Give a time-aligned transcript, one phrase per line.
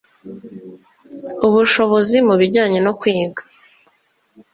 [1.47, 3.41] ubushobozi mu bijyanye no kwiga